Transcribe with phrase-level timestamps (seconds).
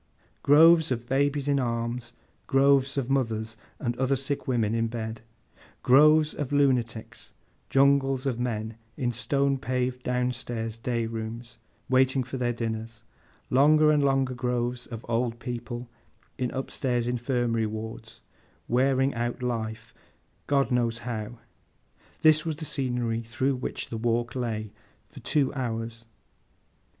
[0.41, 2.13] Groves of babies in arms;
[2.47, 5.21] groves of mothers and other sick women in bed;
[5.83, 7.33] groves of lunatics;
[7.69, 13.03] jungles of men in stone paved down stairs day rooms, waiting for their dinners;
[13.51, 15.87] longer and longer groves of old people,
[16.35, 18.21] in up stairs Infirmary wards,
[18.67, 19.93] wearing out life,
[20.47, 24.71] God knows how—this was the scenery through which the walk lay,
[25.09, 26.07] for two hours.